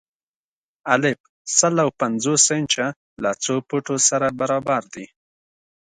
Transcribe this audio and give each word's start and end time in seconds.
الف: 0.95 1.17
سل 1.57 1.75
او 1.83 1.89
پنځوس 2.01 2.43
انچه 2.55 2.85
له 3.23 3.31
څو 3.43 3.53
فوټو 3.67 3.95
سره 4.09 4.27
برابر 4.39 4.81
دي؟ 4.93 5.05